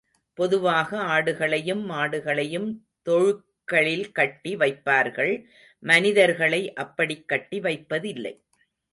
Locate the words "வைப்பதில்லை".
7.59-8.33